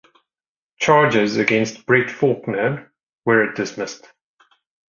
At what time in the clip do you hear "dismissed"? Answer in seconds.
3.53-4.07